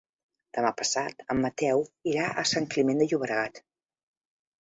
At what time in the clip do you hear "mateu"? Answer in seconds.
1.43-1.83